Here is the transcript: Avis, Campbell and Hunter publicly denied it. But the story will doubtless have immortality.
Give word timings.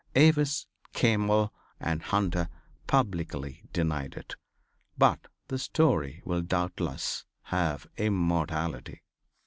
Avis, 0.15 0.65
Campbell 0.93 1.53
and 1.79 2.01
Hunter 2.01 2.49
publicly 2.87 3.61
denied 3.71 4.15
it. 4.15 4.35
But 4.97 5.27
the 5.47 5.59
story 5.59 6.23
will 6.25 6.41
doubtless 6.41 7.23
have 7.43 7.85
immortality. 7.97 9.03